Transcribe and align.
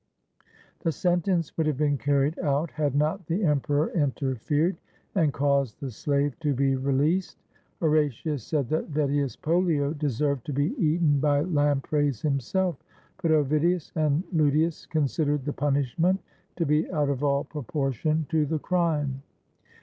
The 0.79 0.91
sentence 0.91 1.55
would 1.55 1.67
have 1.67 1.77
been 1.77 1.99
carried 1.99 2.39
out 2.39 2.71
had 2.71 2.95
not 2.95 3.27
the 3.27 3.43
emperor 3.43 3.91
interfered 3.93 4.77
and 5.13 5.31
caused 5.31 5.79
the 5.79 5.91
slave 5.91 6.39
to 6.39 6.55
be 6.55 6.75
released. 6.75 7.37
Horatius 7.79 8.43
said 8.43 8.67
that 8.69 8.89
Vedius 8.89 9.35
PolHo 9.37 9.95
deserved 9.95 10.43
to 10.47 10.53
be 10.53 10.73
eaten 10.83 11.19
by 11.19 11.41
lampreys 11.41 12.19
himself, 12.23 12.77
but 13.21 13.29
Ovidius 13.29 13.91
and 13.93 14.23
Ludius 14.33 14.89
considered 14.89 15.45
the 15.45 15.53
punishment 15.53 16.19
to 16.55 16.65
be 16.65 16.89
out 16.91 17.09
of 17.09 17.23
all 17.23 17.43
proportion 17.43 18.25
to 18.29 18.47
the 18.47 18.57
crime. 18.57 19.21